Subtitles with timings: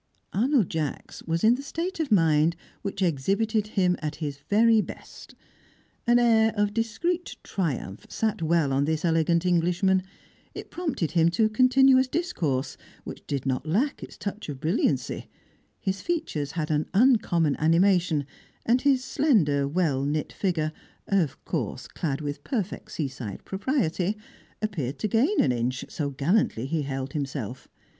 [0.33, 5.35] Arnold Jacks was in the state of mind which exhibited him at his very best.
[6.07, 10.01] An air of discreet triumph sat well on this elegant Englishman;
[10.55, 15.27] it prompted him to continuous discourse, which did not lack its touch of brilliancy;
[15.79, 18.25] his features had an uncommon animation,
[18.65, 20.71] and his slender, well knit figure
[21.09, 24.17] of course clad with perfect seaside propriety
[24.63, 27.67] appeared to gain an inch, so gallantly he held himself.